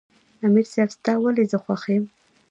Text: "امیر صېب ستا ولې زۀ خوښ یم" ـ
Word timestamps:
"امیر 0.45 0.65
صېب 0.73 0.89
ستا 0.95 1.13
ولې 1.19 1.43
زۀ 1.51 1.57
خوښ 1.63 1.83
یم" 1.93 2.03
ـ 2.09 2.13